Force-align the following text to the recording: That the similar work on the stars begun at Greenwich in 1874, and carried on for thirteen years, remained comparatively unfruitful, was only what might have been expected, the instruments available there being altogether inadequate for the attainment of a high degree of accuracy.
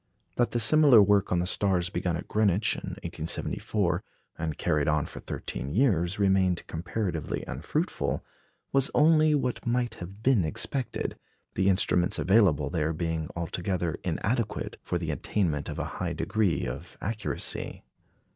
That 0.35 0.49
the 0.49 0.59
similar 0.59 0.99
work 0.99 1.31
on 1.31 1.37
the 1.37 1.45
stars 1.45 1.89
begun 1.89 2.17
at 2.17 2.27
Greenwich 2.27 2.75
in 2.75 2.81
1874, 3.03 4.03
and 4.35 4.57
carried 4.57 4.87
on 4.87 5.05
for 5.05 5.19
thirteen 5.19 5.69
years, 5.69 6.17
remained 6.17 6.65
comparatively 6.65 7.43
unfruitful, 7.47 8.25
was 8.73 8.89
only 8.95 9.35
what 9.35 9.63
might 9.63 9.93
have 10.01 10.23
been 10.23 10.43
expected, 10.43 11.19
the 11.53 11.69
instruments 11.69 12.17
available 12.17 12.71
there 12.71 12.93
being 12.93 13.29
altogether 13.35 13.99
inadequate 14.03 14.77
for 14.81 14.97
the 14.97 15.11
attainment 15.11 15.69
of 15.69 15.77
a 15.77 15.85
high 16.01 16.13
degree 16.13 16.65
of 16.65 16.97
accuracy. 16.99 17.83